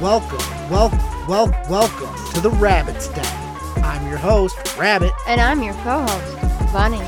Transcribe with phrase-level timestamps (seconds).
[0.00, 0.38] welcome,
[0.70, 3.84] welcome, wel- welcome to the Rabbit's Den.
[3.84, 5.12] I'm your host, Rabbit.
[5.26, 7.02] And I'm your co-host, Bunny.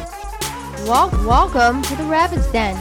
[0.86, 2.76] Wel- welcome to the Rabbit's Den.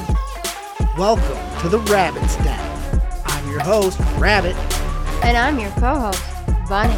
[0.98, 3.02] Welcome to the Rabbit's Den.
[3.26, 4.56] I'm your host, Rabbit.
[5.24, 6.24] And I'm your co-host,
[6.68, 6.98] Bunny.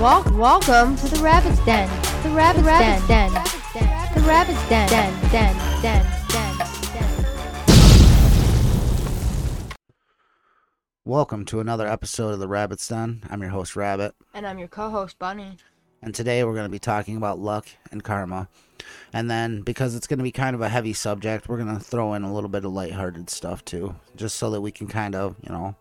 [0.00, 1.88] Wel- welcome to the Rabbit's Den.
[2.22, 3.06] The Rabbit's, Den.
[3.08, 3.32] Den.
[4.14, 4.68] The Rabbit's.
[4.68, 4.88] Den.
[4.88, 5.30] Den.
[5.30, 5.56] Den.
[5.82, 5.82] Den.
[5.82, 6.23] Den.
[11.06, 13.22] Welcome to another episode of the Rabbit's Den.
[13.28, 14.14] I'm your host, Rabbit.
[14.32, 15.58] And I'm your co-host, Bunny.
[16.00, 18.48] And today we're going to be talking about luck and karma.
[19.12, 21.84] And then, because it's going to be kind of a heavy subject, we're going to
[21.84, 25.14] throw in a little bit of lighthearted stuff too, just so that we can kind
[25.14, 25.76] of, you know,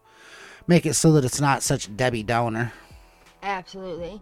[0.67, 2.73] make it so that it's not such Debbie Downer.
[3.43, 4.21] Absolutely.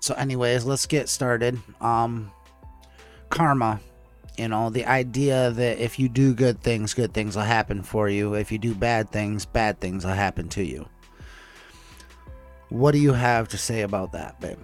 [0.00, 1.58] So, anyways, let's get started.
[1.80, 2.30] Um,
[3.30, 3.80] karma.
[4.36, 8.08] You know, the idea that if you do good things, good things will happen for
[8.08, 8.34] you.
[8.34, 10.88] If you do bad things, bad things will happen to you.
[12.68, 14.58] What do you have to say about that, babe?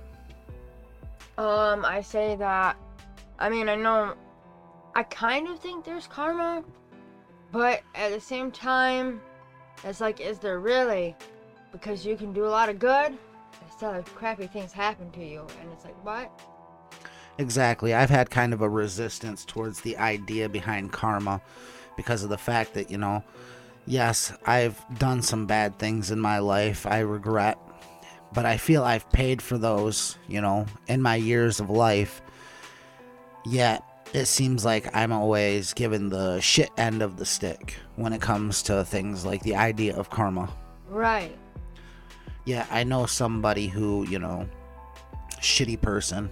[1.39, 2.77] Um, I say that.
[3.39, 4.15] I mean, I know.
[4.97, 6.65] I kind of think there's karma,
[7.53, 9.21] but at the same time,
[9.85, 11.15] it's like, is there really?
[11.71, 13.19] Because you can do a lot of good, and
[13.71, 16.29] still crappy things happen to you, and it's like, what?
[17.41, 17.95] Exactly.
[17.95, 21.41] I've had kind of a resistance towards the idea behind karma
[21.97, 23.25] because of the fact that, you know,
[23.87, 27.57] yes, I've done some bad things in my life I regret,
[28.35, 32.21] but I feel I've paid for those, you know, in my years of life.
[33.47, 38.21] Yet, it seems like I'm always given the shit end of the stick when it
[38.21, 40.51] comes to things like the idea of karma.
[40.91, 41.35] Right.
[42.45, 44.47] Yeah, I know somebody who, you know,
[45.41, 46.31] shitty person,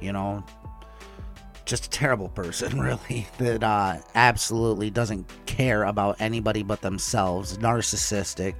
[0.00, 0.44] you know,
[1.64, 8.54] just a terrible person, really, that uh, absolutely doesn't care about anybody but themselves, narcissistic,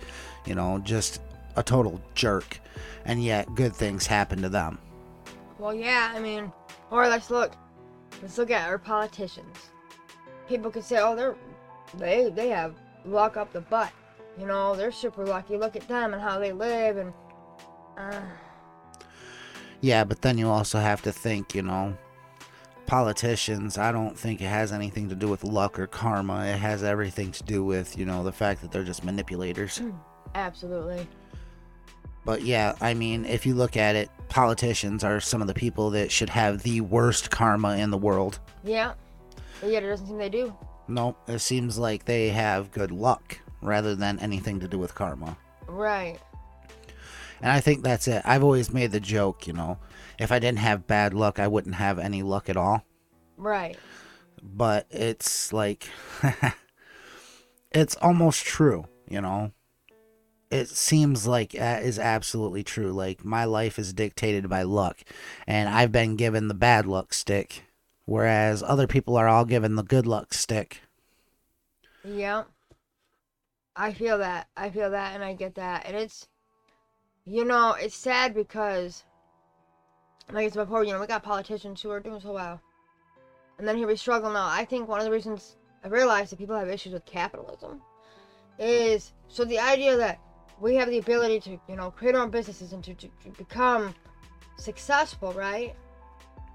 [0.44, 1.20] you know, just
[1.56, 2.60] a total jerk,
[3.04, 4.78] and yet good things happen to them.
[5.58, 6.52] Well, yeah, I mean,
[6.90, 7.52] or let's look.
[8.22, 9.56] Let's look at our politicians.
[10.48, 11.36] People could say, oh, they're
[11.98, 12.74] they they have
[13.04, 13.90] luck up the butt.
[14.38, 15.56] You know, they're super lucky.
[15.56, 17.12] Look at them and how they live, and
[17.96, 18.20] uh,
[19.80, 21.96] Yeah, but then you also have to think, you know,
[22.86, 26.46] politicians, I don't think it has anything to do with luck or karma.
[26.46, 29.78] It has everything to do with, you know, the fact that they're just manipulators.
[29.78, 29.90] Hmm,
[30.34, 31.06] absolutely.
[32.24, 35.90] But yeah, I mean, if you look at it, politicians are some of the people
[35.90, 38.40] that should have the worst karma in the world.
[38.64, 38.94] Yeah.
[39.64, 40.54] Yet it doesn't seem they do.
[40.88, 45.36] Nope, it seems like they have good luck rather than anything to do with karma.
[45.66, 46.18] Right.
[47.40, 48.22] And I think that's it.
[48.24, 49.78] I've always made the joke, you know,
[50.18, 52.84] if I didn't have bad luck, I wouldn't have any luck at all.
[53.36, 53.76] Right.
[54.42, 55.88] But it's like,
[57.72, 59.52] it's almost true, you know.
[60.50, 62.92] It seems like that is absolutely true.
[62.92, 65.00] Like, my life is dictated by luck,
[65.46, 67.64] and I've been given the bad luck stick,
[68.04, 70.82] whereas other people are all given the good luck stick.
[72.04, 72.44] Yeah.
[73.74, 74.48] I feel that.
[74.56, 75.84] I feel that and I get that.
[75.86, 76.28] And it's
[77.26, 79.04] you know, it's sad because
[80.32, 82.60] like I said before, you know, we got politicians who are doing so well.
[83.58, 84.46] And then here we struggle now.
[84.46, 87.80] I think one of the reasons I realized that people have issues with capitalism
[88.58, 90.18] is so the idea that
[90.60, 93.30] we have the ability to, you know, create our own businesses and to, to, to
[93.36, 93.94] become
[94.56, 95.74] successful, right?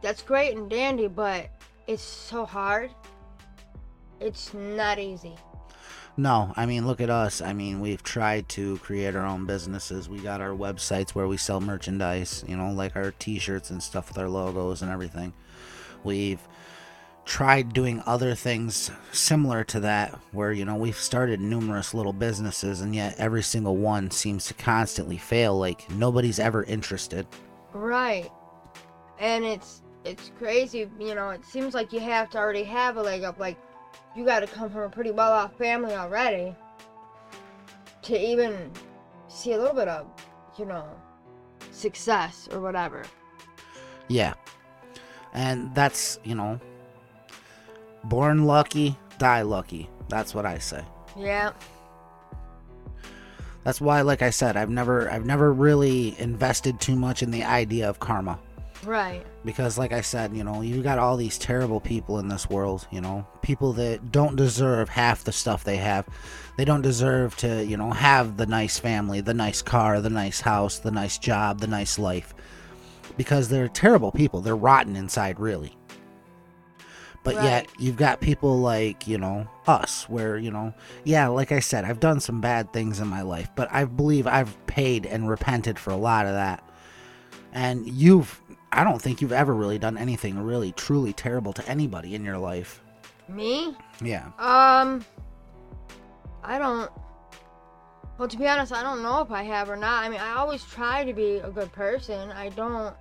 [0.02, 1.50] That's great and dandy, but
[1.88, 2.92] it's so hard.
[4.20, 5.36] It's not easy.
[6.22, 7.42] No, I mean, look at us.
[7.42, 10.08] I mean, we've tried to create our own businesses.
[10.08, 13.82] We got our websites where we sell merchandise, you know, like our t shirts and
[13.82, 15.34] stuff with our logos and everything.
[16.04, 16.40] We've
[17.26, 22.82] tried doing other things similar to that where, you know, we've started numerous little businesses
[22.82, 25.58] and yet every single one seems to constantly fail.
[25.58, 27.26] Like, nobody's ever interested.
[27.74, 28.30] Right.
[29.18, 33.02] And it's it's crazy, you know, it seems like you have to already have a
[33.02, 33.58] leg up like
[34.16, 36.56] you got to come from a pretty well off family already
[38.04, 38.72] to even
[39.28, 40.08] see a little bit of,
[40.58, 40.86] you know,
[41.72, 43.04] success or whatever.
[44.08, 44.34] Yeah.
[45.34, 46.60] And that's, you know,
[48.04, 49.90] born lucky, die lucky.
[50.10, 50.84] That's what I say.
[51.18, 51.54] Yeah.
[53.64, 57.44] That's why like I said, I've never I've never really invested too much in the
[57.44, 58.40] idea of karma.
[58.84, 59.26] Right.
[59.44, 62.88] Because like I said, you know, you've got all these terrible people in this world,
[62.92, 66.08] you know, people that don't deserve half the stuff they have.
[66.58, 70.42] They don't deserve to, you know, have the nice family, the nice car, the nice
[70.42, 72.36] house, the nice job, the nice life.
[73.18, 74.42] Because they're terrible people.
[74.42, 75.76] They're rotten inside, really.
[77.24, 77.44] But Right.
[77.44, 80.74] yet you've got people like, you know, us where, you know,
[81.04, 84.26] yeah, like I said, I've done some bad things in my life, but I believe
[84.26, 86.64] I've paid and repented for a lot of that.
[87.54, 88.41] And you've
[88.72, 92.38] I don't think you've ever really done anything really truly terrible to anybody in your
[92.38, 92.82] life.
[93.28, 93.76] Me?
[94.02, 94.28] Yeah.
[94.40, 95.04] Um,
[96.44, 96.92] I don't.
[98.18, 100.04] Well, to be honest, I don't know if I have or not.
[100.04, 102.32] I mean, I always try to be a good person.
[102.32, 102.96] I don't.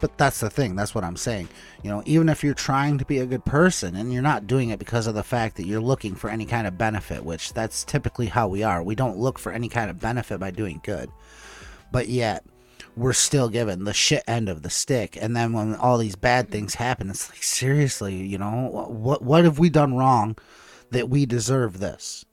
[0.00, 0.74] But that's the thing.
[0.74, 1.48] That's what I'm saying.
[1.84, 4.70] You know, even if you're trying to be a good person and you're not doing
[4.70, 7.84] it because of the fact that you're looking for any kind of benefit, which that's
[7.84, 8.82] typically how we are.
[8.82, 11.08] We don't look for any kind of benefit by doing good.
[11.92, 12.44] But yet,
[12.96, 15.16] we're still given the shit end of the stick.
[15.20, 19.44] And then when all these bad things happen, it's like, seriously, you know, what what
[19.44, 20.36] have we done wrong
[20.90, 22.24] that we deserve this?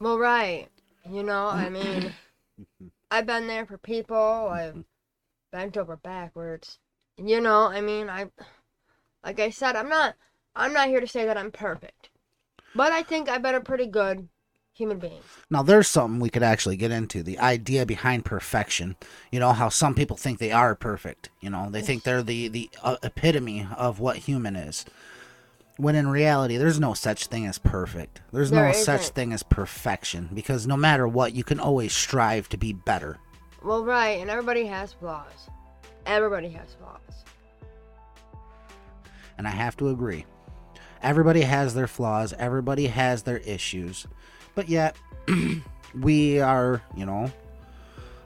[0.00, 0.68] Well, right.
[1.08, 2.12] You know, I mean,
[3.10, 4.16] I've been there for people.
[4.16, 4.84] I've
[5.52, 6.78] bent over backwards.
[7.16, 8.26] You know, I mean, I,
[9.24, 10.14] like I said, I'm not,
[10.56, 12.10] I'm not here to say that I'm perfect,
[12.74, 14.28] but I think I've been a pretty good
[14.74, 15.20] human being.
[15.50, 18.96] Now, there's something we could actually get into the idea behind perfection.
[19.30, 21.30] You know, how some people think they are perfect.
[21.40, 24.84] You know, they think they're the, the uh, epitome of what human is.
[25.76, 28.20] When in reality, there's no such thing as perfect.
[28.32, 29.14] There's There no such isn't.
[29.14, 33.18] thing as perfection because no matter what, you can always strive to be better.
[33.62, 35.48] Well, right, and everybody has flaws.
[36.06, 37.00] Everybody has flaws.
[39.36, 40.26] And I have to agree.
[41.02, 44.06] Everybody has their flaws, everybody has their issues.
[44.54, 44.96] But yet,
[46.00, 47.32] we are, you know,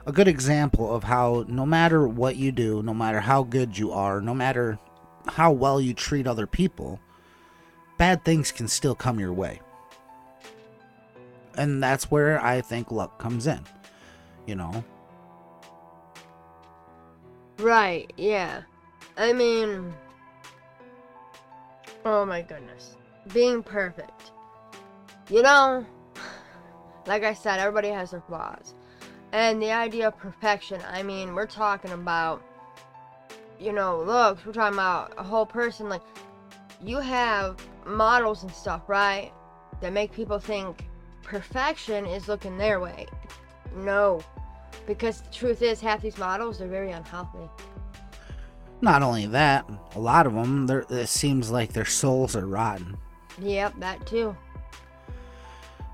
[0.05, 3.91] a good example of how no matter what you do, no matter how good you
[3.91, 4.79] are, no matter
[5.27, 6.99] how well you treat other people,
[7.97, 9.59] bad things can still come your way.
[11.55, 13.59] And that's where I think luck comes in.
[14.47, 14.83] You know,
[17.59, 18.61] Right, yeah.
[19.17, 19.93] I mean,
[22.05, 22.95] oh my goodness.
[23.33, 24.31] Being perfect.
[25.29, 25.85] You know,
[27.05, 28.73] like I said, everybody has their flaws.
[29.31, 32.43] And the idea of perfection, I mean, we're talking about,
[33.59, 35.87] you know, looks, we're talking about a whole person.
[35.89, 36.01] Like,
[36.83, 39.31] you have models and stuff, right?
[39.81, 40.87] That make people think
[41.23, 43.05] perfection is looking their way.
[43.75, 44.21] No.
[44.87, 47.47] Because the truth is, half these models are very unhealthy.
[48.81, 52.97] not only that, a lot of them, it seems like their souls are rotten.
[53.39, 54.35] Yep, that too.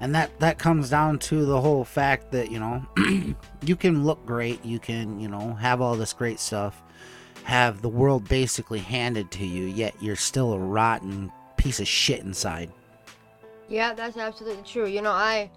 [0.01, 2.86] And that that comes down to the whole fact that you know
[3.65, 6.81] you can look great you can you know have all this great stuff
[7.44, 12.21] have the world basically handed to you yet you're still a rotten piece of shit
[12.21, 12.71] inside
[13.68, 14.86] Yeah, that's absolutely true.
[14.86, 15.50] You know, I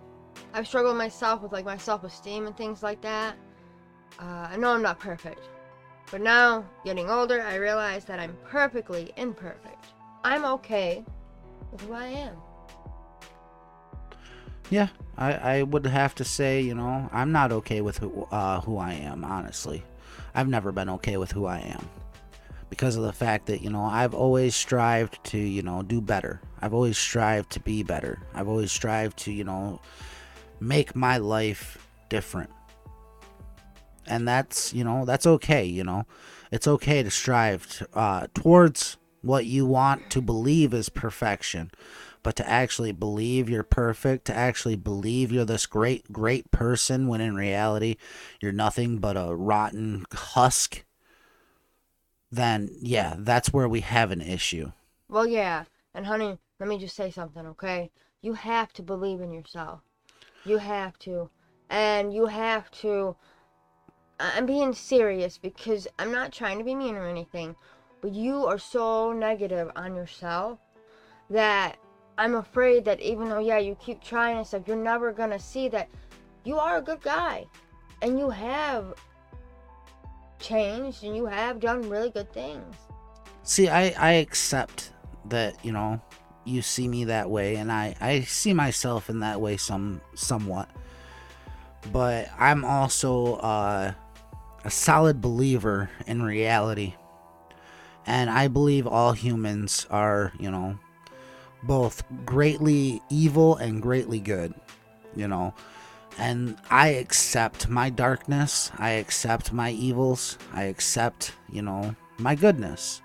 [0.55, 3.37] I've struggled myself with like my self-esteem and things like that.
[4.19, 5.49] Uh, I know I'm not perfect,
[6.11, 9.84] but now getting older, I realize that I'm perfectly imperfect.
[10.25, 11.05] I'm okay
[11.70, 12.37] with who I am.
[14.70, 18.61] Yeah i i would have to say you know i'm not okay with who uh
[18.61, 19.82] who i am honestly
[20.35, 21.88] i've never been okay with who i am
[22.70, 26.41] because of the fact that you know I've always strived to you know do better.
[26.61, 28.20] I've always strived to be better.
[28.35, 29.81] I've always strived to you know
[30.61, 32.50] make my life different.
[34.06, 35.65] And that's you know that's okay.
[35.65, 36.05] You know
[36.50, 41.70] it's okay to strive uh, towards what you want to believe is perfection.
[42.28, 47.22] But to actually believe you're perfect, to actually believe you're this great, great person, when
[47.22, 47.96] in reality
[48.43, 50.84] you're nothing but a rotten husk
[52.31, 54.72] then yeah, that's where we have an issue.
[55.08, 55.64] Well, yeah,
[55.94, 57.91] and honey, let me just say something, okay?
[58.20, 59.81] You have to believe in yourself.
[60.44, 61.31] You have to,
[61.70, 63.17] and you have to.
[64.20, 67.56] I'm being serious because I'm not trying to be mean or anything,
[68.03, 70.58] but you are so negative on yourself
[71.31, 71.79] that
[72.19, 75.69] I'm afraid that even though yeah you keep trying and stuff, you're never gonna see
[75.69, 75.89] that
[76.44, 77.46] you are a good guy,
[78.03, 78.94] and you have
[80.41, 82.75] changed and you have done really good things.
[83.43, 84.93] See, I I accept
[85.27, 86.01] that, you know,
[86.44, 90.69] you see me that way and I I see myself in that way some somewhat.
[91.93, 93.93] But I'm also uh
[94.65, 96.94] a solid believer in reality.
[98.06, 100.79] And I believe all humans are, you know,
[101.62, 104.55] both greatly evil and greatly good,
[105.17, 105.55] you know.
[106.19, 108.70] And I accept my darkness.
[108.79, 110.36] I accept my evils.
[110.53, 113.03] I accept, you know, my goodness.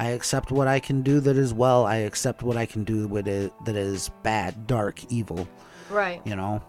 [0.00, 1.84] I accept what I can do that is well.
[1.86, 5.48] I accept what I can do with it that is bad, dark, evil,
[5.90, 6.20] Right.
[6.24, 6.62] you know.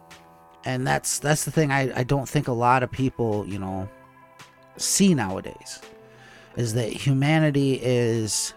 [0.65, 3.87] And that's that's the thing I, I don't think a lot of people, you know,
[4.77, 5.79] see nowadays.
[6.55, 8.53] is that humanity is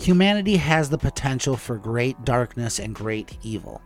[0.00, 3.82] humanity has the potential for great darkness and great evil.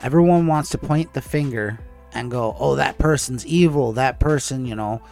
[0.00, 1.78] Everyone wants to point the finger
[2.12, 3.92] and go, "Oh, that person's evil.
[3.92, 5.02] That person, you know,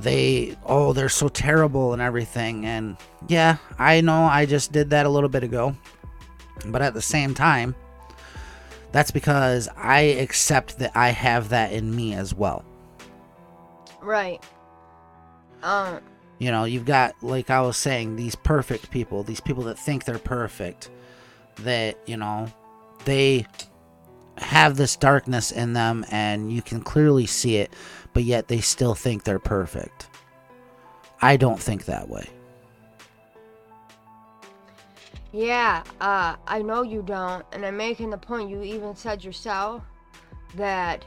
[0.00, 2.96] they oh, they're so terrible and everything." And
[3.28, 5.76] yeah, I know I just did that a little bit ago.
[6.66, 7.74] But at the same time,
[8.92, 12.64] that's because I accept that I have that in me as well.
[14.00, 14.42] Right.
[15.62, 16.00] Um.
[16.42, 20.04] You know, you've got, like I was saying, these perfect people, these people that think
[20.04, 20.90] they're perfect,
[21.58, 22.48] that, you know,
[23.04, 23.46] they
[24.38, 27.72] have this darkness in them and you can clearly see it,
[28.12, 30.08] but yet they still think they're perfect.
[31.20, 32.28] I don't think that way.
[35.30, 39.84] Yeah, uh, I know you don't, and I'm making the point you even said yourself
[40.56, 41.04] that,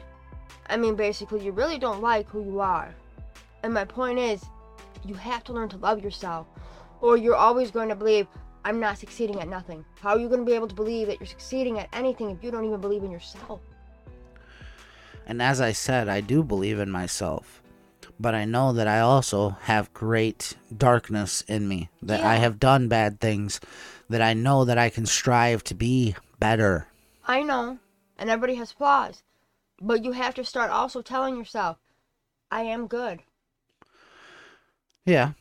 [0.70, 2.96] I mean, basically, you really don't like who you are.
[3.64, 4.42] And my point is,
[5.08, 6.48] you have to learn to love yourself,
[7.02, 8.28] or you're always going to believe,
[8.64, 9.86] I'm not succeeding at nothing.
[10.00, 12.44] How are you going to be able to believe that you're succeeding at anything if
[12.44, 13.62] you don't even believe in yourself?
[15.28, 17.62] And as I said, I do believe in myself.
[18.20, 22.88] But I know that I also have great darkness in me, that I have done
[22.88, 23.60] bad things,
[24.10, 26.88] that I know that I can strive to be better.
[27.28, 27.80] I know,
[28.18, 29.24] and everybody has flaws,
[29.82, 31.78] but you have to start also telling yourself,
[32.50, 33.24] I am good.
[35.06, 35.32] Yeah.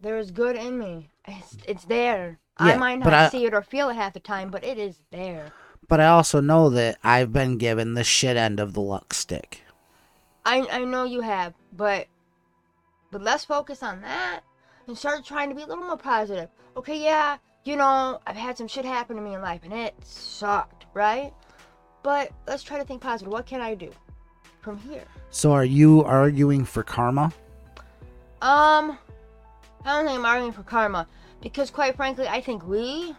[0.00, 1.10] There is good in me.
[1.26, 2.38] It's, it's there.
[2.58, 5.00] I might not I- see it or feel it half the time, but it is
[5.10, 5.52] there.
[5.88, 9.62] But I also know that I've been given the shit end of the luck stick.
[10.44, 12.06] I I know you have, but
[13.10, 14.40] but let's focus on that
[14.86, 16.48] and start trying to be a little more positive.
[16.76, 19.94] Okay, yeah, you know, I've had some shit happen to me in life and it
[20.04, 21.32] sucked, right?
[22.02, 23.32] But let's try to think positive.
[23.32, 23.90] What can I do
[24.60, 25.04] from here?
[25.30, 27.32] So are you arguing for karma?
[28.42, 28.98] Um,
[29.84, 31.06] I don't think I'm arguing for karma
[31.40, 33.14] because, quite frankly, I think we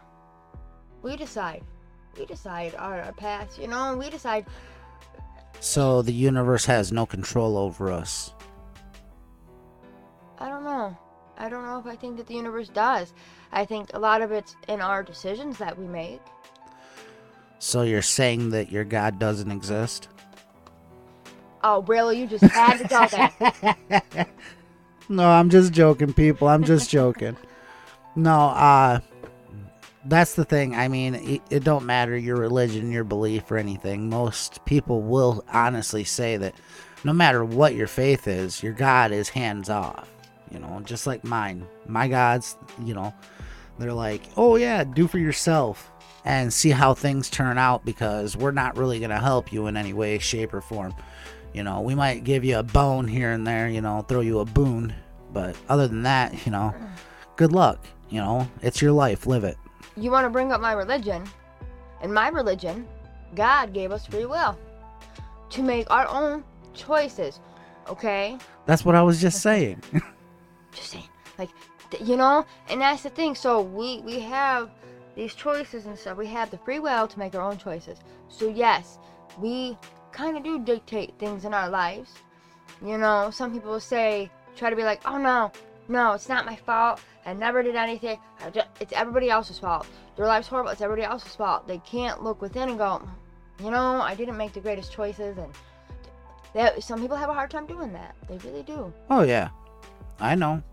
[1.01, 1.63] we decide.
[2.17, 4.45] We decide our, our path, you know, and we decide
[5.59, 8.33] So the universe has no control over us.
[10.39, 10.97] I don't know.
[11.37, 13.13] I don't know if I think that the universe does.
[13.51, 16.21] I think a lot of it's in our decisions that we make.
[17.59, 20.09] So you're saying that your God doesn't exist?
[21.63, 22.19] Oh, really?
[22.19, 24.27] You just had to tell that.
[25.09, 26.47] No, I'm just joking, people.
[26.47, 27.37] I'm just joking.
[28.15, 28.99] No, uh
[30.07, 30.73] that's the thing.
[30.73, 34.09] I mean, it, it don't matter your religion, your belief or anything.
[34.09, 36.55] Most people will honestly say that
[37.03, 40.09] no matter what your faith is, your God is hands off.
[40.51, 41.67] You know, just like mine.
[41.87, 43.13] My gods, you know,
[43.77, 45.91] they're like, "Oh yeah, do for yourself."
[46.23, 49.77] And see how things turn out because we're not really going to help you in
[49.77, 50.93] any way, shape, or form.
[51.57, 54.41] You know, we might give you a bone here and there, you know, throw you
[54.41, 54.93] a boon.
[55.33, 56.71] But other than that, you know,
[57.35, 57.83] good luck.
[58.09, 59.25] You know, it's your life.
[59.25, 59.57] Live it.
[59.95, 61.27] You want to bring up my religion?
[62.03, 62.87] In my religion,
[63.33, 64.55] God gave us free will
[65.49, 66.43] to make our own
[66.75, 67.39] choices.
[67.89, 68.37] Okay?
[68.67, 69.81] That's what I was just saying.
[70.73, 71.09] Just saying.
[71.39, 71.49] Like,
[72.03, 72.45] you know?
[72.69, 73.33] And that's the thing.
[73.33, 74.69] So we, we have
[75.15, 76.19] these choices and stuff.
[76.19, 77.97] We have the free will to make our own choices.
[78.27, 78.99] So, yes,
[79.39, 79.75] we
[80.17, 82.11] kind of do dictate things in our lives.
[82.83, 85.51] You know, some people say, try to be like, oh no,
[85.87, 86.99] no, it's not my fault.
[87.25, 88.17] I never did anything.
[88.43, 89.85] I ju- it's everybody else's fault.
[90.15, 90.71] Their life's horrible.
[90.71, 91.67] It's everybody else's fault.
[91.67, 93.07] They can't look within and go,
[93.63, 95.37] you know, I didn't make the greatest choices.
[95.37, 98.15] And some people have a hard time doing that.
[98.27, 98.91] They really do.
[99.09, 99.49] oh yeah,
[100.19, 100.63] I know.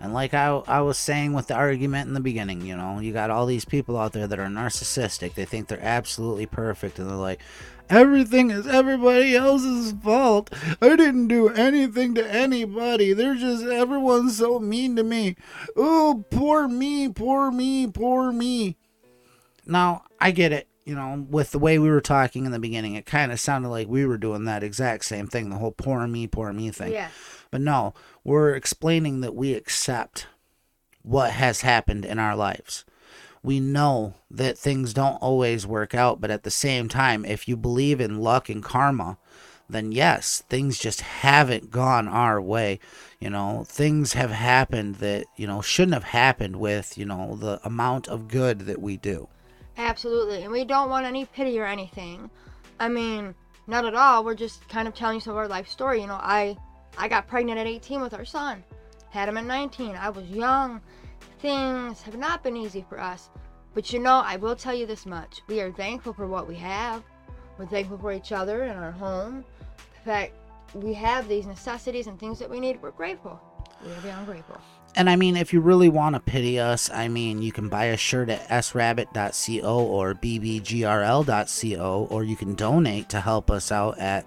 [0.00, 3.12] And like I, I was saying with the argument in the beginning, you know, you
[3.12, 5.34] got all these people out there that are narcissistic.
[5.34, 7.40] They think they're absolutely perfect, and they're like,
[7.88, 10.52] everything is everybody else's fault.
[10.80, 13.12] I didn't do anything to anybody.
[13.12, 15.36] They're just everyone's so mean to me.
[15.76, 18.76] Oh, poor me, poor me, poor me.
[19.66, 20.68] Now I get it.
[20.84, 23.70] You know, with the way we were talking in the beginning, it kind of sounded
[23.70, 26.92] like we were doing that exact same thing, the whole poor me, poor me thing.
[26.92, 27.08] Yeah.
[27.50, 30.28] But no, we're explaining that we accept
[31.02, 32.84] what has happened in our lives.
[33.46, 37.56] We know that things don't always work out, but at the same time, if you
[37.56, 39.18] believe in luck and karma,
[39.70, 42.80] then yes, things just haven't gone our way.
[43.20, 47.60] You know, things have happened that, you know, shouldn't have happened with, you know, the
[47.62, 49.28] amount of good that we do.
[49.76, 50.42] Absolutely.
[50.42, 52.28] And we don't want any pity or anything.
[52.80, 53.32] I mean,
[53.68, 54.24] not at all.
[54.24, 56.00] We're just kind of telling you some of our life story.
[56.00, 56.56] You know, I
[56.98, 58.64] I got pregnant at 18 with our son.
[59.10, 59.94] Had him at 19.
[59.94, 60.80] I was young.
[61.40, 63.30] Things have not been easy for us.
[63.74, 65.42] But you know, I will tell you this much.
[65.48, 67.02] We are thankful for what we have.
[67.58, 69.44] We're thankful for each other and our home.
[69.76, 70.32] The fact
[70.74, 73.40] we have these necessities and things that we need, we're grateful.
[73.84, 74.60] We are beyond grateful.
[74.94, 77.84] And I mean, if you really want to pity us, I mean, you can buy
[77.86, 84.24] a shirt at srabbit.co or bbgrl.co, or you can donate to help us out at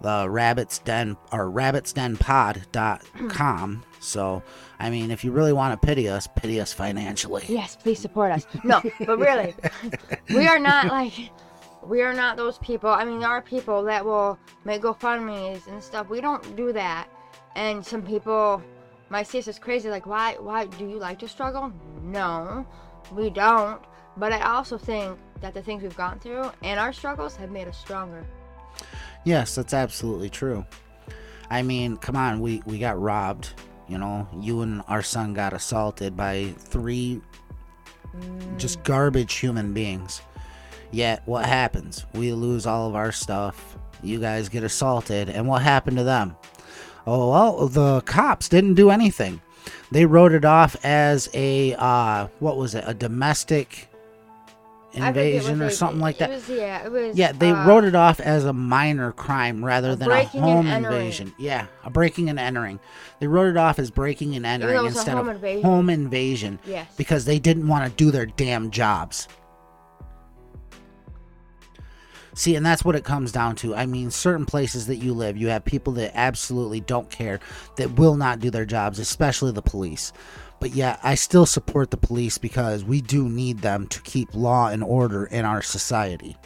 [0.00, 3.84] the Rabbit's Den or rabbitsdenpod.com.
[4.00, 4.42] So,
[4.78, 7.44] I mean, if you really want to pity us, pity us financially.
[7.48, 8.46] Yes, please support us.
[8.62, 9.54] No, but really,
[10.30, 11.30] we are not like
[11.82, 12.90] we are not those people.
[12.90, 16.08] I mean, there are people that will make GoFundmes and stuff.
[16.08, 17.08] We don't do that.
[17.56, 18.62] And some people
[19.10, 19.90] might see us as crazy.
[19.90, 20.36] Like, why?
[20.38, 21.72] Why do you like to struggle?
[22.02, 22.66] No,
[23.12, 23.80] we don't.
[24.16, 27.68] But I also think that the things we've gone through and our struggles have made
[27.68, 28.26] us stronger.
[29.28, 30.64] Yes, that's absolutely true.
[31.50, 33.50] I mean, come on, we we got robbed.
[33.86, 37.20] You know, you and our son got assaulted by three
[38.56, 40.22] just garbage human beings.
[40.92, 42.06] Yet, what happens?
[42.14, 43.76] We lose all of our stuff.
[44.02, 46.34] You guys get assaulted, and what happened to them?
[47.06, 49.42] Oh, well, the cops didn't do anything.
[49.92, 53.87] They wrote it off as a, uh, what was it, a domestic
[55.02, 56.30] invasion or something like that.
[56.30, 57.16] Was, yeah, it was.
[57.16, 60.66] Yeah, they uh, wrote it off as a minor crime rather A than a home
[60.66, 61.34] invasion.
[61.38, 62.80] Yeah, a breaking and entering.
[63.20, 65.62] They wrote it off as breaking and entering it was a instead home of invasion.
[65.62, 66.94] home invasion Yes.
[66.96, 69.28] because they didn't want to do their damn jobs.
[72.34, 73.74] See, and that's what it comes down to.
[73.74, 77.40] I mean, certain places that you live, you have people that absolutely don't care,
[77.76, 80.12] that will not do their jobs, especially the police.
[80.60, 84.68] But yeah, I still support the police because we do need them to keep law
[84.68, 86.36] and order in our society.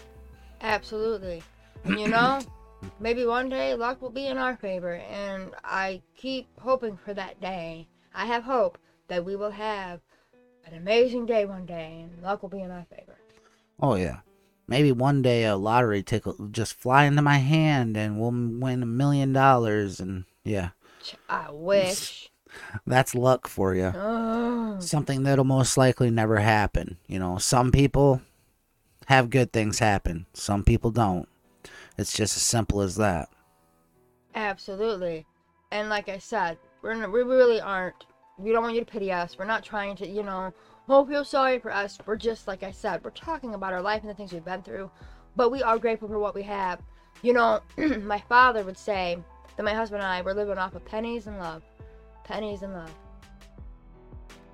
[0.61, 1.43] Absolutely.
[1.85, 2.41] And you know,
[3.01, 7.41] maybe one day luck will be in our favor, and I keep hoping for that
[7.41, 7.89] day.
[8.15, 8.79] I have hope
[9.09, 10.01] that we will have
[10.67, 13.17] an amazing day one day, and luck will be in our favor.
[13.81, 14.19] Oh yeah.
[14.69, 18.83] Maybe one day a lottery ticket will just fly into my hand and we'll win
[18.83, 20.71] a million dollars and yeah,
[21.29, 22.31] I wish.
[22.87, 23.93] That's luck for you.
[23.95, 26.99] Oh, Something that'll most likely never happen.
[27.07, 28.21] You know, some people
[29.07, 30.27] have good things happen.
[30.33, 31.29] Some people don't.
[31.99, 33.29] It's just as simple as that.
[34.35, 35.27] absolutely.
[35.71, 38.07] And like I said, we're n- we really aren't.
[38.39, 39.37] We don't want you to pity us.
[39.39, 40.53] We're not trying to, you know,
[40.89, 41.99] oh feel sorry for us.
[42.07, 44.63] We're just like I said, we're talking about our life and the things we've been
[44.63, 44.91] through.
[45.37, 46.81] But we are grateful for what we have.
[47.23, 49.17] You know, my father would say
[49.57, 51.63] that my husband and I were living off of pennies and love.
[52.25, 52.95] Pennies in love.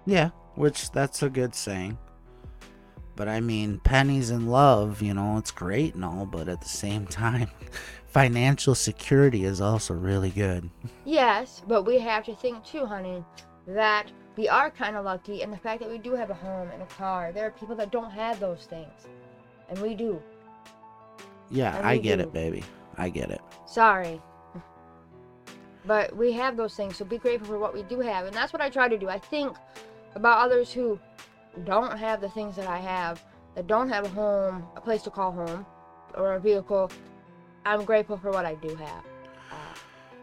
[0.06, 1.98] Yeah, which that's a good saying.
[3.16, 6.68] But I mean, pennies in love, you know, it's great and all, but at the
[6.68, 7.48] same time,
[8.06, 10.70] financial security is also really good.
[11.04, 13.24] Yes, but we have to think too, honey,
[13.66, 16.68] that we are kind of lucky in the fact that we do have a home
[16.72, 17.32] and a car.
[17.32, 19.08] There are people that don't have those things,
[19.68, 20.22] and we do.
[21.50, 22.22] Yeah, And I get do.
[22.22, 22.62] it, baby.
[22.96, 23.40] I get it.
[23.66, 24.20] Sorry.
[25.88, 28.26] But we have those things, so be grateful for what we do have.
[28.26, 29.08] And that's what I try to do.
[29.08, 29.56] I think
[30.14, 31.00] about others who
[31.64, 33.24] don't have the things that I have,
[33.54, 35.64] that don't have a home, a place to call home,
[36.14, 36.90] or a vehicle.
[37.64, 39.02] I'm grateful for what I do have.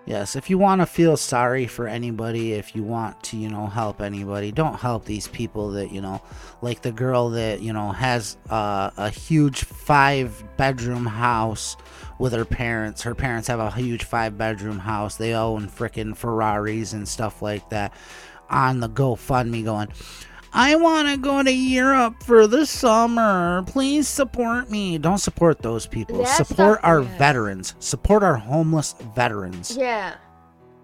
[0.05, 3.65] Yes, if you want to feel sorry for anybody, if you want to, you know,
[3.65, 6.21] help anybody, don't help these people that, you know,
[6.61, 11.75] like the girl that, you know, has uh, a huge five bedroom house
[12.19, 13.01] with her parents.
[13.03, 15.15] Her parents have a huge five bedroom house.
[15.17, 17.93] They own freaking Ferraris and stuff like that
[18.49, 19.87] on the GoFundMe going,
[20.53, 23.63] I want to go to Europe for the summer.
[23.67, 24.97] Please support me.
[24.97, 26.19] Don't support those people.
[26.19, 27.75] That support our veterans.
[27.79, 29.75] Support our homeless veterans.
[29.75, 30.15] Yeah,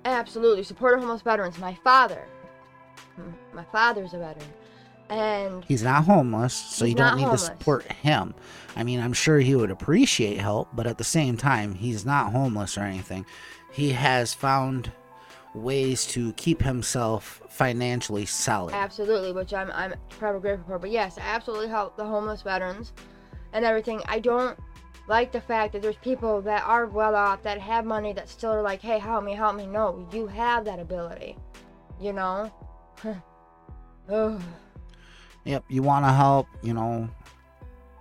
[0.04, 0.64] absolutely.
[0.64, 1.58] Support our homeless veterans.
[1.58, 2.28] My father,
[3.54, 4.48] my father's a veteran,
[5.12, 7.42] and He's not homeless, so you don't need homeless.
[7.42, 8.34] to support him.
[8.76, 12.32] I mean, I'm sure he would appreciate help, but at the same time, he's not
[12.32, 13.26] homeless or anything.
[13.72, 14.92] He has found
[15.54, 18.74] ways to keep himself financially solid.
[18.74, 20.80] absolutely, which I'm I'm forever grateful for.
[20.80, 22.94] But yes, I absolutely help the homeless veterans
[23.52, 24.02] and everything.
[24.08, 24.58] I don't
[25.10, 28.52] like the fact that there's people that are well off that have money that still
[28.52, 29.68] are like, hey, help me, help me.
[29.68, 31.38] No, you have that ability,
[32.00, 32.50] you know.
[34.10, 34.42] Ugh.
[35.46, 37.10] Yep, you want to help, you know,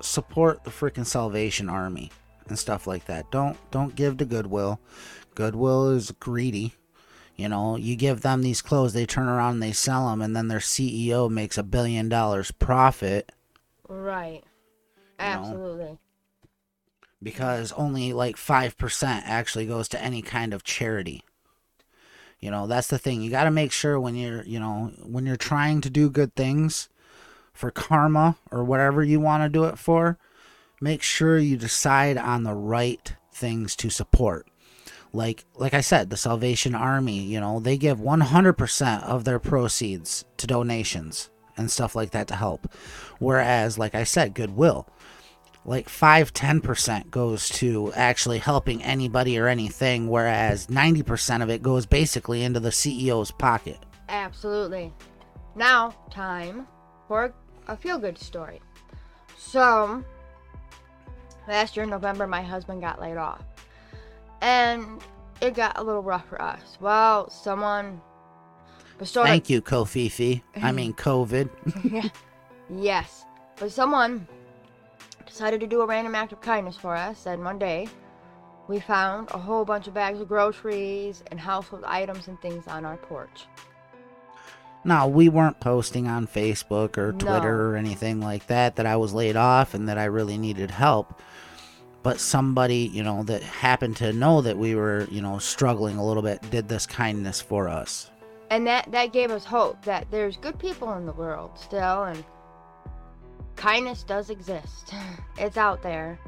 [0.03, 2.11] support the freaking Salvation Army
[2.48, 3.31] and stuff like that.
[3.31, 4.81] Don't don't give to Goodwill.
[5.35, 6.74] Goodwill is greedy.
[7.37, 10.37] You know, you give them these clothes, they turn around and they sell them, and
[10.37, 13.33] then their CEO makes a billion dollars profit
[13.88, 14.42] right.
[15.18, 15.24] know.
[15.24, 15.98] Absolutely.
[17.22, 21.22] because only like 5% actually goes to any kind of charity.
[22.40, 23.20] You know, that's the thing.
[23.22, 26.35] You got to make sure when you're, you know, when you're trying to do good
[26.35, 26.88] things
[27.61, 30.18] for karma or whatever you want to do it for,
[30.81, 34.46] make sure you decide on the right things to support.
[35.12, 40.25] like like I said, the Salvation Army, you know, they give 100% of their proceeds
[40.37, 42.73] to donations and stuff like that to help.
[43.18, 44.88] Whereas like I said, Goodwill,
[45.64, 51.85] like 5 10% goes to actually helping anybody or anything whereas 90% of it goes
[51.87, 53.79] basically into the CEO's pocket.
[54.09, 54.92] Absolutely.
[55.57, 56.66] Now, time
[57.09, 57.35] for
[57.70, 58.61] a feel good story.
[59.38, 60.04] So,
[61.48, 63.42] last year in November, my husband got laid off.
[64.42, 65.00] And
[65.40, 66.76] it got a little rough for us.
[66.80, 68.00] Well, someone
[68.98, 69.26] bestowed.
[69.26, 70.42] Thank you, Kofifi.
[70.56, 71.48] I mean, COVID.
[71.90, 72.09] yeah.
[72.68, 73.24] Yes.
[73.56, 74.26] But someone
[75.26, 77.88] decided to do a random act of kindness for us, and one day
[78.68, 82.85] we found a whole bunch of bags of groceries and household items and things on
[82.85, 83.46] our porch.
[84.85, 87.19] Now, we weren't posting on Facebook or No.
[87.19, 90.71] Twitter or anything like that that I was laid off and that I really needed
[90.71, 91.21] help.
[92.03, 96.05] But somebody, you know, that happened to know that we were, you know, struggling a
[96.07, 98.11] little bit did this kindness for us.
[98.51, 102.25] and that that gave us hope that there's good people in the world still and
[103.57, 104.93] kindness does exist
[105.38, 106.19] it's out there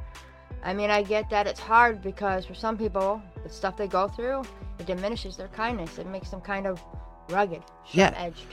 [0.63, 4.07] i mean i get that it's hard because for some people the stuff they go
[4.07, 4.43] through
[4.79, 6.81] it diminishes their kindness it makes them kind of
[7.29, 8.13] rugged Yeah.
[8.17, 8.45] edged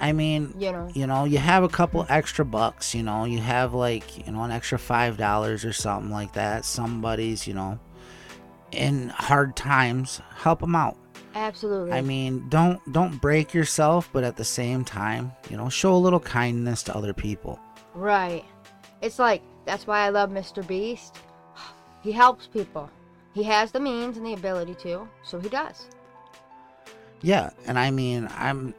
[0.00, 3.38] I mean, you know you know, you have a couple extra bucks, you know, you
[3.38, 6.64] have like, you know, an extra five dollars or something like that.
[6.64, 7.78] Somebody's, you know,
[8.72, 10.96] in hard times, help them out.
[11.36, 15.94] absolutely I mean, don't don't break yourself, but at the same time, you know, show
[15.94, 17.58] a little kindness to other people.
[17.94, 18.44] right
[19.02, 21.18] it's like that's why i love mr beast
[22.02, 22.88] he helps people
[23.34, 25.86] he has the means and the ability to so he does
[27.22, 28.74] Yeah, and I mean, I'm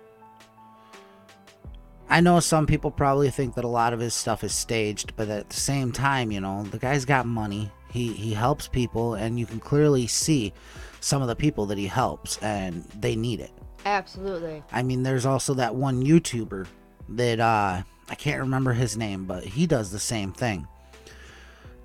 [2.10, 5.30] I know some people probably think that a lot of his stuff is staged, but
[5.30, 7.72] at the same time, you know, the guy's got money.
[7.92, 10.54] He he helps people and you can clearly see
[11.00, 13.52] some of the people that he helps and they need it.
[13.86, 16.68] absolutely I mean, there's also that one YouTuber
[17.10, 20.68] that uh I can't remember his name, but he does the same thing.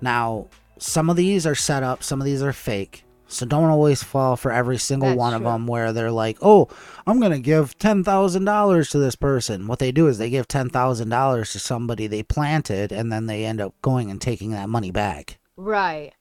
[0.01, 3.03] Now, some of these are set up, some of these are fake.
[3.31, 5.51] So don't always fall for every single That's one of true.
[5.51, 6.67] them where they're like, "Oh,
[7.05, 11.51] I'm going to give $10,000 to this person." What they do is they give $10,000
[11.51, 15.37] to somebody they planted and then they end up going and taking that money back.
[15.55, 16.13] Right.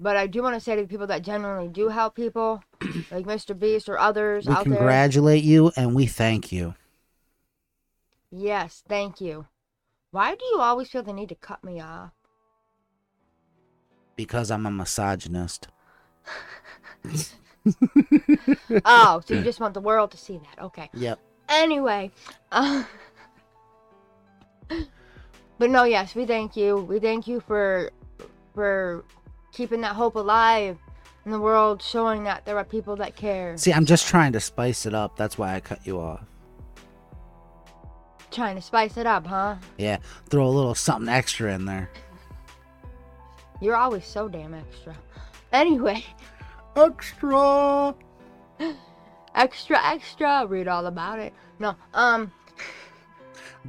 [0.00, 2.62] But I do want to say to the people that genuinely do help people,
[3.10, 3.56] like Mr.
[3.58, 6.74] Beast or others We out there, congratulate you and we thank you.
[8.30, 9.46] yes, thank you.
[10.10, 12.12] Why do you always feel the need to cut me off?
[14.16, 15.68] Because I'm a misogynist.
[18.84, 20.62] Oh, so you just want the world to see that.
[20.64, 20.90] Okay.
[20.94, 21.18] Yep.
[21.48, 22.10] Anyway.
[22.52, 22.84] Uh,
[24.68, 26.76] but no, yes, we thank you.
[26.76, 27.90] We thank you for
[28.54, 29.04] for
[29.52, 30.78] keeping that hope alive
[31.24, 33.56] in the world, showing that there are people that care.
[33.56, 35.16] See, I'm just trying to spice it up.
[35.16, 36.24] That's why I cut you off.
[38.30, 39.56] Trying to spice it up, huh?
[39.78, 41.88] Yeah, throw a little something extra in there.
[43.60, 44.96] You're always so damn extra.
[45.54, 46.04] Anyway.
[46.76, 47.94] Extra.
[49.34, 52.30] extra extra read all about it no um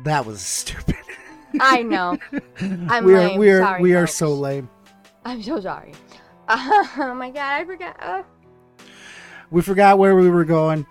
[0.04, 0.96] That was stupid.
[1.60, 2.18] i know
[2.62, 4.70] i'm we are lame we are sorry, we are so lame.
[5.26, 5.92] i'm so sorry
[6.50, 8.22] oh my god i forgot uh,
[9.50, 10.86] We forgot where we were going.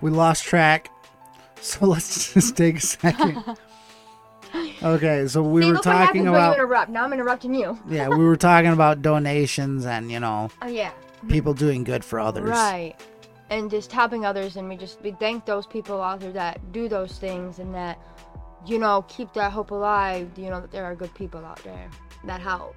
[0.00, 0.90] We lost track.
[1.60, 3.42] So let's just take a second.
[4.84, 8.36] Okay, so we see, were talking about interrupt now i'm interrupting you yeah, we were
[8.36, 10.92] talking about donations and you know oh yeah
[11.28, 12.50] people doing good for others.
[12.50, 12.94] right
[13.48, 16.86] and just helping others and we just we thank those people out there that do
[16.86, 17.98] those things and that
[18.66, 21.88] you know keep that hope alive you know that there are good people out there
[22.24, 22.76] that help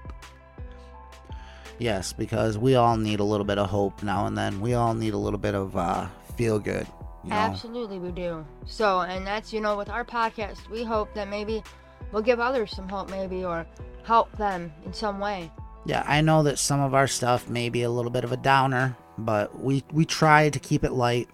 [1.80, 4.62] Yes, because we all need a little bit of hope now and then.
[4.62, 6.88] We all need a little bit of uh, feel good.
[7.24, 7.36] You know?
[7.36, 8.46] Absolutely, we do.
[8.66, 11.64] So, and that's, you know, with our podcast, we hope that maybe
[12.12, 13.66] we'll give others some hope, maybe, or
[14.04, 15.52] help them in some way.
[15.86, 18.38] Yeah, I know that some of our stuff may be a little bit of a
[18.38, 21.30] downer, but we we try to keep it light.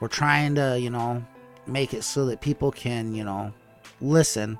[0.00, 1.24] We're trying to, you know,
[1.66, 3.52] make it so that people can, you know,
[4.00, 4.58] listen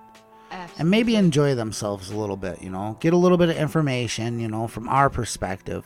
[0.51, 0.81] Absolutely.
[0.81, 2.97] and maybe enjoy themselves a little bit, you know.
[3.01, 5.85] Get a little bit of information, you know, from our perspective.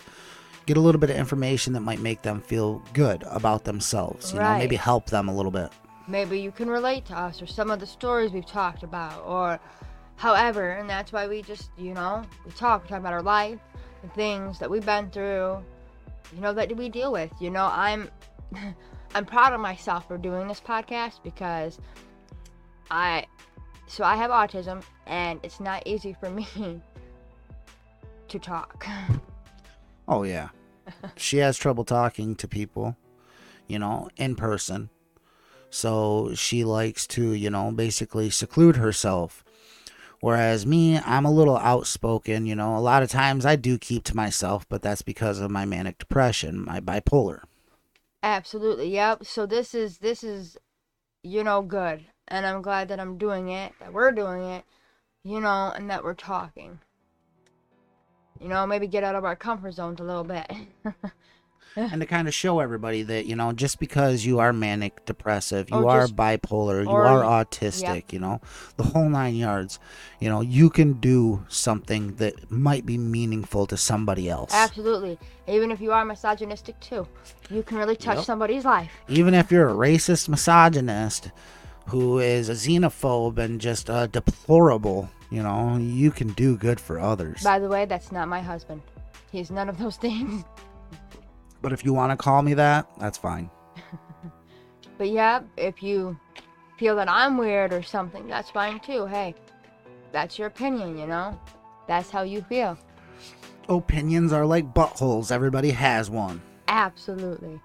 [0.66, 4.38] Get a little bit of information that might make them feel good about themselves, you
[4.38, 5.70] know, maybe help them a little bit.
[6.08, 9.58] Maybe you can relate to us or some of the stories we've talked about, or
[10.16, 13.58] however, and that's why we just, you know, we talk, we talk about our life,
[14.02, 15.62] the things that we've been through,
[16.34, 17.30] you know, that we deal with.
[17.40, 18.10] You know, I'm,
[19.14, 21.78] I'm proud of myself for doing this podcast because
[22.90, 23.26] I,
[23.86, 26.46] so I have autism and it's not easy for me
[28.28, 28.86] to talk.
[30.08, 30.48] Oh yeah.
[31.16, 32.96] she has trouble talking to people,
[33.68, 34.90] you know, in person.
[35.72, 39.42] So she likes to, you know, basically seclude herself.
[40.20, 42.76] Whereas me, I'm a little outspoken, you know.
[42.76, 45.96] A lot of times I do keep to myself, but that's because of my manic
[45.96, 47.40] depression, my bipolar.
[48.22, 48.90] Absolutely.
[48.90, 49.24] Yep.
[49.24, 50.58] So this is this is
[51.22, 52.04] you know good.
[52.28, 54.64] And I'm glad that I'm doing it, that we're doing it,
[55.24, 56.80] you know, and that we're talking.
[58.38, 60.52] You know, maybe get out of our comfort zones a little bit.
[61.76, 65.70] and to kind of show everybody that you know just because you are manic depressive
[65.70, 68.40] you Or are just- bipolar you are autistic you know
[68.76, 69.78] the whole nine yards
[70.20, 75.18] you know you can do something that might be meaningful to somebody else Absolutely.
[75.48, 77.06] Even if you are misogynistic too,
[77.50, 78.24] you can really touch Yep.
[78.26, 78.92] somebody's life.
[79.08, 81.30] even if you're a racist misogynist
[81.88, 87.00] who is a xenophobe and just uh, deplorable you know you can do good for
[87.00, 88.82] others By the way, that's not my husband.
[89.32, 90.44] He's none of those things.
[91.62, 93.48] but if you want to call me that that's fine
[94.98, 96.16] But yeah, if you
[96.78, 99.06] feel that I'm weird or something, that's fine too.
[99.06, 99.34] Hey,
[100.12, 101.40] that's your opinion, you know?
[101.88, 102.78] That's how you feel.
[103.68, 107.58] opinions are like buttholes everybody has one Absolutely.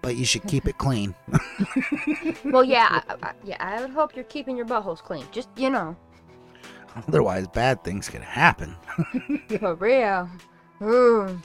[0.00, 1.14] but you should keep it clean
[2.44, 3.56] Well, yeah, I, I, yeah.
[3.58, 5.24] I would hope you're keeping your buttholes clean.
[5.32, 5.96] Just you know,
[7.08, 8.74] Otherwise, bad things can happen.
[9.60, 10.28] for real.
[10.82, 11.40] Ooh.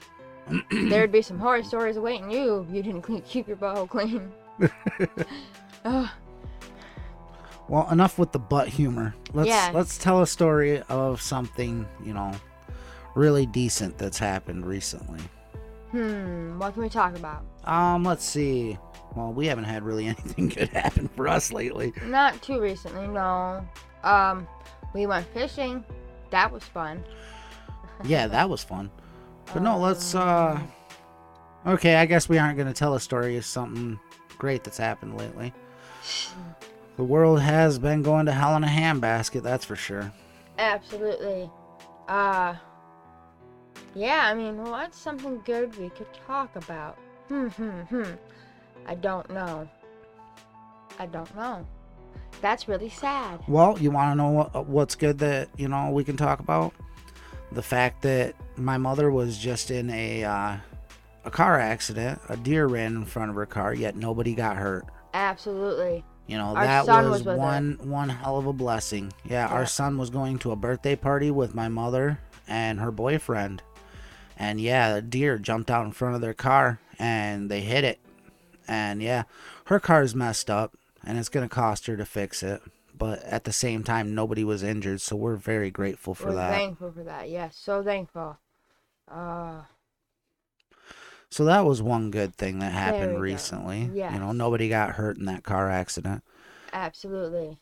[0.71, 4.31] There'd be some horror stories awaiting you if you didn't clean, keep your butthole clean.
[5.85, 6.09] Ugh.
[7.67, 9.15] Well, enough with the butt humor.
[9.33, 9.71] Let's Yeah.
[9.73, 12.31] let's tell a story of something you know
[13.15, 15.19] really decent that's happened recently.
[15.91, 16.59] hmm.
[16.59, 17.43] What can we talk about?
[17.63, 18.77] Um, let's see.
[19.15, 21.93] Well, we haven't had really anything good happen for us lately.
[22.05, 23.65] Not too recently, no.
[24.03, 24.47] Um,
[24.93, 25.83] we went fishing.
[26.31, 27.03] That was fun.
[28.03, 28.91] Yeah, that was fun.
[29.53, 30.59] But no, let's uh.
[31.65, 33.99] Okay, I guess we aren't gonna tell a story of something
[34.37, 35.53] great that's happened lately.
[36.97, 40.11] The world has been going to hell in a handbasket, that's for sure.
[40.57, 41.49] Absolutely.
[42.07, 42.55] Uh
[43.95, 46.97] Yeah, I mean, what's something good we could talk about?
[47.27, 48.11] Hmm, hmm, hmm.
[48.85, 49.67] I don't know.
[50.99, 51.65] I don't know.
[52.41, 53.39] That's really sad.
[53.47, 56.73] Well, you want to know what, what's good that you know we can talk about?
[57.55, 60.57] The fact that my mother was just in a uh,
[61.23, 62.19] a car accident.
[62.29, 64.85] A deer ran in front of her car, yet nobody got hurt.
[65.13, 66.03] Absolutely.
[66.27, 67.39] You know Our that son was, was with her.
[67.39, 69.11] one one hell of a blessing.
[69.23, 69.53] Yeah, Yeah.
[69.55, 73.63] our son was going to a birthday party with my mother and her boyfriend,
[74.37, 77.99] and yeah, a deer jumped out in front of their car and they hit it,
[78.67, 79.23] and yeah,
[79.65, 80.73] her car's messed up
[81.05, 82.61] and it's gonna cost her to fix it.
[82.97, 86.51] But at the same time, nobody was injured, so we're very grateful for We're that.
[86.51, 87.29] thankful for that.
[87.29, 88.37] Yes, so thankful.
[89.07, 89.63] Uh
[91.29, 93.91] So that was one good thing that happened recently.
[94.09, 96.23] You know, nobody got hurt in that car accident.
[96.73, 97.59] absolutely.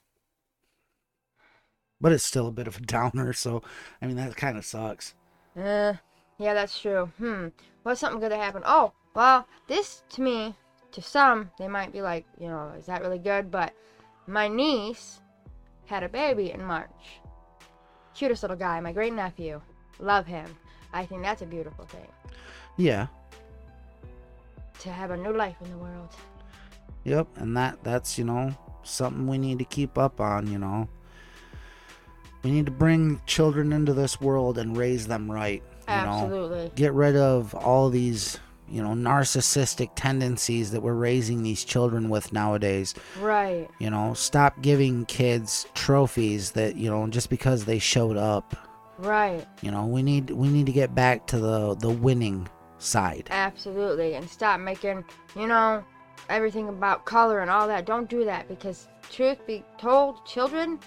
[1.99, 3.63] But it's still a bit of a downer, so
[3.99, 5.15] I mean that kind of sucks.
[5.57, 5.93] Uh,
[6.37, 7.07] yeah, that's true.
[7.17, 7.47] Hmm.
[7.83, 8.65] What's something good that happened?
[8.67, 10.55] Oh, well, this to me,
[10.91, 13.49] to some, they might be like, you know, is that really good?
[13.51, 13.73] But
[14.27, 15.21] my niece
[15.93, 16.89] had a baby in March.
[18.15, 19.61] Cutest little guy, my great nephew.
[19.99, 20.45] Love him.
[20.91, 22.07] I think that's a beautiful thing.
[22.77, 23.07] Yeah.
[24.79, 26.09] To have a new life in the world.
[27.03, 30.87] Yep, and that that's, you know, something we need to keep up on, you know.
[32.41, 36.23] We need to bring children into this world and raise them right, you know.
[36.23, 36.71] Absolutely.
[36.75, 42.33] Get rid of all these, you know, narcissistic tendencies that we're raising these children with
[42.33, 42.95] nowadays.
[43.19, 43.69] Right.
[43.79, 48.55] You know, stop giving kids trophies that, you know, just because they showed up.
[48.97, 49.45] Right.
[49.61, 52.47] You know, we need we need to get back to the the winning
[52.77, 53.27] side.
[53.31, 54.15] Absolutely.
[54.15, 55.03] And stop making,
[55.35, 55.83] you know,
[56.29, 57.85] everything about color and all that.
[57.85, 60.79] Don't do that because, truth be told, children,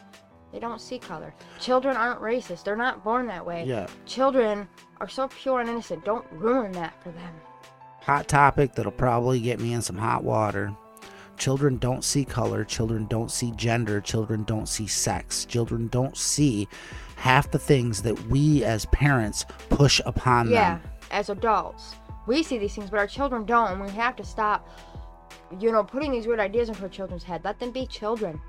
[0.52, 1.34] they don't see color.
[1.60, 2.64] Children aren't racist.
[2.64, 3.64] They're not born that way.
[3.66, 3.86] Yeah.
[4.06, 4.68] Children
[5.00, 6.04] are so pure and innocent.
[6.04, 7.34] Don't ruin that for them.
[8.06, 10.72] Hot topic that'll probably get me in some hot water.
[11.38, 15.44] Children don't see color, children don't see gender, children don't see sex.
[15.44, 16.68] Children don't see
[17.16, 20.82] half the things that we as parents push upon yeah, them.
[21.10, 21.96] Yeah, as adults,
[22.28, 24.68] we see these things, but our children don't, and we have to stop,
[25.58, 27.40] you know, putting these weird ideas into our children's head.
[27.42, 28.40] Let them be children.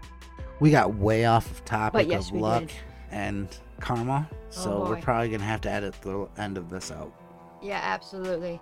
[0.60, 2.72] We got way off of topic yes, of luck did.
[3.10, 6.92] and karma, oh, so Oh, we're probably gonna have to edit the end of this
[6.92, 7.12] out.
[7.60, 8.62] Yeah, absolutely.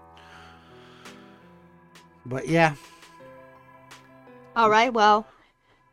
[2.26, 2.76] But yeah,
[4.56, 5.26] All right, well,